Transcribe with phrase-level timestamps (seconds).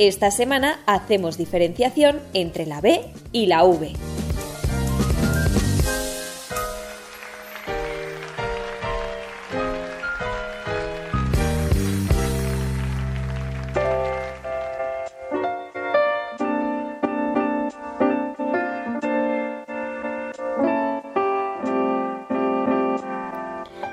[0.00, 3.02] Esta semana hacemos diferenciación entre la B
[3.32, 3.92] y la V.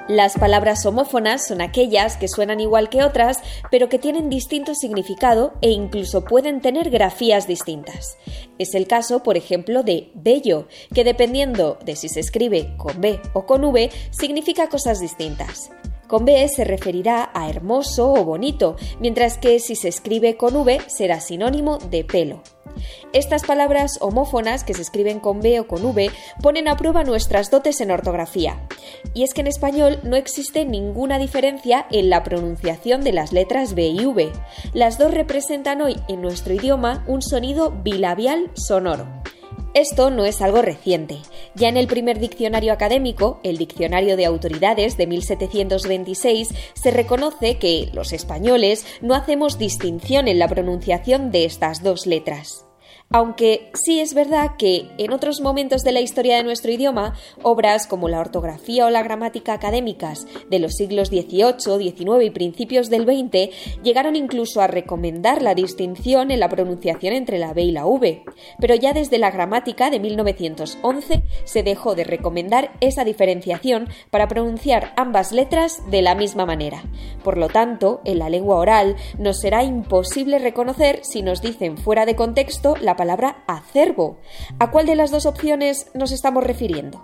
[0.08, 5.54] Las palabras homófonas son aquellas que suenan igual que otras, pero que tienen distinto significado
[5.62, 8.18] e incluso pueden tener grafías distintas.
[8.58, 13.20] Es el caso, por ejemplo, de bello, que dependiendo de si se escribe con B
[13.34, 15.72] o con V, significa cosas distintas.
[16.08, 20.80] Con B se referirá a hermoso o bonito, mientras que si se escribe con V
[20.88, 22.42] será sinónimo de pelo.
[23.14, 27.50] Estas palabras homófonas que se escriben con B o con V ponen a prueba nuestras
[27.50, 28.68] dotes en ortografía.
[29.14, 33.74] Y es que en español no existe ninguna diferencia en la pronunciación de las letras
[33.74, 34.32] B y V.
[34.74, 39.17] Las dos representan hoy en nuestro idioma un sonido bilabial sonoro.
[39.74, 41.18] Esto no es algo reciente.
[41.56, 47.90] Ya en el primer diccionario académico, el Diccionario de Autoridades de 1726, se reconoce que
[47.94, 52.67] los españoles no hacemos distinción en la pronunciación de estas dos letras.
[53.10, 57.88] Aunque sí es verdad que en otros momentos de la historia de nuestro idioma, obras
[57.88, 63.04] como la ortografía o la gramática académicas de los siglos XVIII, XIX y principios del
[63.04, 67.86] XX llegaron incluso a recomendar la distinción en la pronunciación entre la B y la
[67.86, 68.24] V,
[68.60, 74.92] pero ya desde la gramática de 1911 se dejó de recomendar esa diferenciación para pronunciar
[74.98, 76.84] ambas letras de la misma manera.
[77.24, 82.06] Por lo tanto, en la lengua oral nos será imposible reconocer si nos dicen fuera
[82.06, 84.18] de contexto la palabra acervo.
[84.60, 87.02] ¿A cuál de las dos opciones nos estamos refiriendo?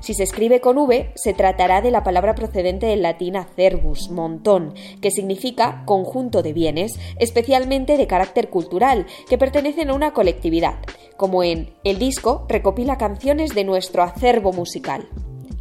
[0.00, 4.74] Si se escribe con V, se tratará de la palabra procedente del latín acervus, montón,
[5.00, 10.76] que significa conjunto de bienes, especialmente de carácter cultural, que pertenecen a una colectividad,
[11.16, 15.08] como en El disco recopila canciones de nuestro acervo musical.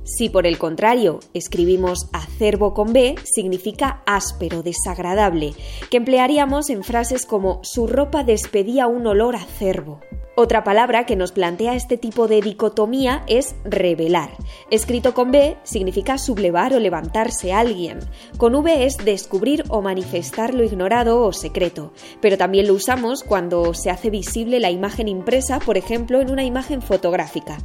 [0.05, 5.55] Si por el contrario escribimos acervo con B, significa áspero, desagradable,
[5.89, 10.01] que emplearíamos en frases como su ropa despedía un olor acervo.
[10.37, 14.29] Otra palabra que nos plantea este tipo de dicotomía es revelar.
[14.69, 17.97] Escrito con B significa sublevar o levantarse a alguien.
[18.37, 21.93] Con V es descubrir o manifestar lo ignorado o secreto.
[22.21, 26.43] Pero también lo usamos cuando se hace visible la imagen impresa, por ejemplo, en una
[26.43, 27.57] imagen fotográfica.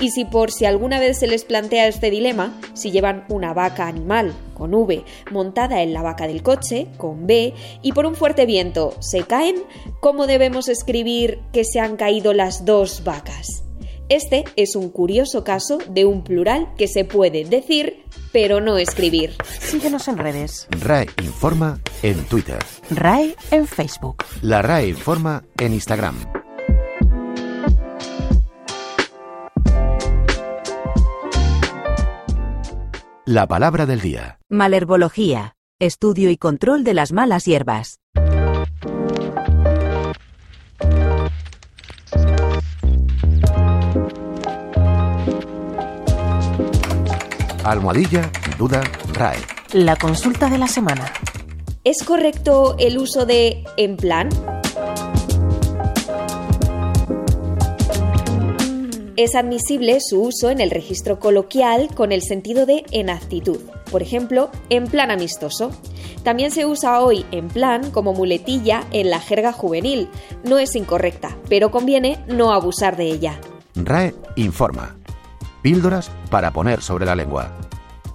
[0.00, 3.86] Y si por si alguna vez se les plantea este dilema, si llevan una vaca
[3.86, 7.52] animal con V montada en la vaca del coche con B
[7.82, 9.56] y por un fuerte viento se caen,
[10.00, 13.64] ¿cómo debemos escribir que se han caído las dos vacas?
[14.08, 19.34] Este es un curioso caso de un plural que se puede decir pero no escribir.
[19.60, 20.66] Síguenos en redes.
[20.70, 22.58] RAE Informa en Twitter.
[22.90, 24.24] RAE en Facebook.
[24.42, 26.39] La RAE Informa en Instagram.
[33.30, 34.40] La palabra del día.
[34.48, 35.54] Malherbología.
[35.78, 38.00] Estudio y control de las malas hierbas.
[47.62, 48.82] Almohadilla, duda,
[49.14, 49.38] RAE.
[49.74, 51.04] La consulta de la semana.
[51.84, 54.28] ¿Es correcto el uso de en plan?
[59.20, 63.58] Es admisible su uso en el registro coloquial con el sentido de en actitud,
[63.90, 65.72] por ejemplo, en plan amistoso.
[66.22, 70.08] También se usa hoy en plan como muletilla en la jerga juvenil.
[70.42, 73.38] No es incorrecta, pero conviene no abusar de ella.
[73.74, 74.96] RAE informa.
[75.60, 77.54] Píldoras para poner sobre la lengua.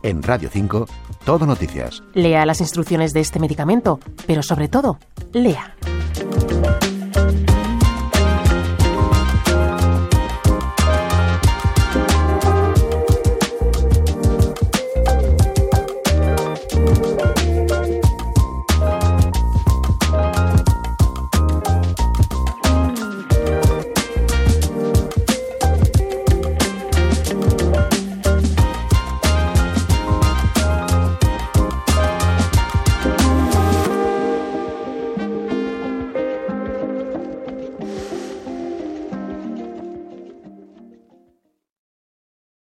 [0.01, 0.87] En Radio 5,
[1.23, 2.01] todo noticias.
[2.15, 4.97] Lea las instrucciones de este medicamento, pero sobre todo,
[5.33, 5.75] lea.